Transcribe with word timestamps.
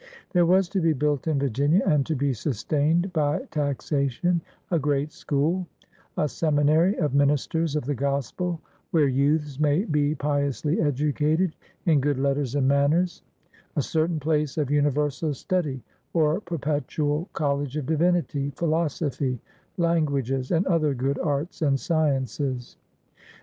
There 0.31 0.47
was 0.47 0.67
to 0.69 0.81
be 0.81 0.93
built 0.93 1.27
in 1.27 1.37
Virginia 1.37 1.83
and 1.85 2.03
to 2.07 2.15
be 2.15 2.33
sustained 2.33 3.13
by 3.13 3.41
taxation 3.51 4.41
a 4.71 4.79
great 4.79 5.11
school, 5.11 5.67
^^a 6.17 6.27
seminary 6.27 6.97
of 6.97 7.13
ministers 7.13 7.75
of 7.75 7.85
the 7.85 7.93
gospel 7.93 8.59
where 8.89 9.07
youths 9.07 9.59
may 9.59 9.85
be 9.85 10.15
piously 10.15 10.81
educated 10.81 11.55
in 11.85 12.01
good 12.01 12.17
letters 12.17 12.55
and 12.55 12.67
manners; 12.67 13.21
a 13.75 13.81
certain 13.83 14.19
place 14.19 14.57
of 14.57 14.69
imiversal 14.69 15.35
study, 15.35 15.83
or 16.13 16.41
perpetual 16.41 17.29
col 17.33 17.57
lege 17.59 17.77
of 17.77 17.85
divinity, 17.85 18.49
philosophy, 18.55 19.39
languages 19.77 20.49
and 20.49 20.65
other 20.65 20.95
good 20.95 21.19
arts 21.19 21.61
and 21.61 21.79
sciences. 21.79 22.75